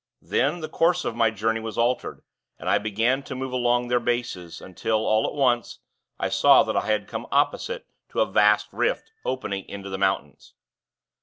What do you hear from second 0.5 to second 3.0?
the course of my journey was altered, and I